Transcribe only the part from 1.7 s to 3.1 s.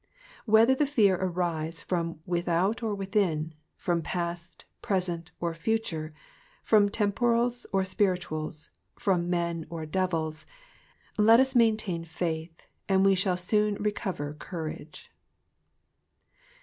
from without or